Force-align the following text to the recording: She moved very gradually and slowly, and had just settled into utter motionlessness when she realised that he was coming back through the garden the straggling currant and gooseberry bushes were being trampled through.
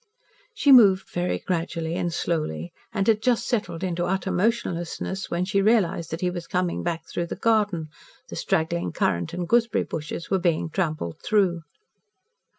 She 0.55 0.71
moved 0.71 1.11
very 1.11 1.37
gradually 1.37 1.93
and 1.93 2.11
slowly, 2.11 2.73
and 2.91 3.05
had 3.05 3.21
just 3.21 3.47
settled 3.47 3.83
into 3.83 4.05
utter 4.07 4.31
motionlessness 4.31 5.29
when 5.29 5.45
she 5.45 5.61
realised 5.61 6.09
that 6.09 6.21
he 6.21 6.31
was 6.31 6.47
coming 6.47 6.81
back 6.81 7.03
through 7.07 7.27
the 7.27 7.35
garden 7.35 7.89
the 8.27 8.35
straggling 8.35 8.93
currant 8.93 9.31
and 9.31 9.47
gooseberry 9.47 9.83
bushes 9.83 10.31
were 10.31 10.39
being 10.39 10.71
trampled 10.71 11.21
through. 11.23 11.61